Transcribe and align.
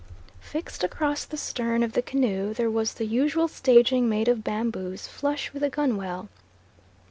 Fixed 0.39 0.83
across 0.83 1.25
the 1.25 1.37
stern 1.37 1.83
of 1.83 1.93
the 1.93 2.01
canoe 2.01 2.55
there 2.55 2.71
was 2.71 2.95
the 2.95 3.05
usual 3.05 3.47
staging 3.47 4.09
made 4.09 4.27
of 4.27 4.43
bamboos, 4.43 5.05
flush 5.07 5.53
with 5.53 5.61
the 5.61 5.69
gunwale. 5.69 6.27